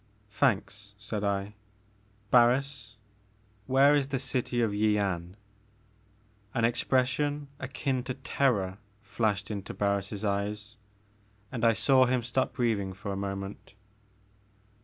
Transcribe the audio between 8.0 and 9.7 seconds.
to terror flashed